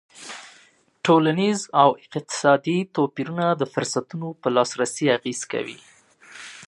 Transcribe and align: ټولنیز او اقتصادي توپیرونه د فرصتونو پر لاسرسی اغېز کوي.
ټولنیز 1.05 1.59
او 1.81 1.89
اقتصادي 2.03 2.77
توپیرونه 2.95 3.45
د 3.55 3.63
فرصتونو 3.73 4.27
پر 4.41 4.49
لاسرسی 4.55 5.05
اغېز 5.17 5.39
کوي. 5.51 5.79